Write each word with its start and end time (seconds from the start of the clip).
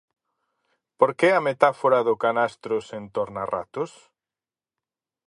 Por 0.99 1.11
que 1.17 1.27
a 1.33 1.41
metáfora 1.49 1.99
do 2.07 2.15
canastro 2.23 2.75
sen 2.89 3.03
tornarratos? 3.15 3.91